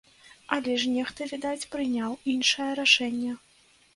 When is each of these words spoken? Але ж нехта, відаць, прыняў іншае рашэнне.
Але 0.55 0.77
ж 0.83 0.93
нехта, 0.93 1.27
відаць, 1.33 1.69
прыняў 1.75 2.17
іншае 2.33 2.69
рашэнне. 2.83 3.37